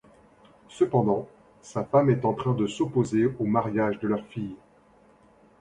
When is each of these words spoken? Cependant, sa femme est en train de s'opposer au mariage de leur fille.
Cependant, 0.67 1.29
sa 1.61 1.83
femme 1.83 2.09
est 2.09 2.25
en 2.25 2.33
train 2.33 2.55
de 2.55 2.65
s'opposer 2.65 3.27
au 3.37 3.45
mariage 3.45 3.99
de 3.99 4.07
leur 4.07 4.25
fille. 4.25 4.55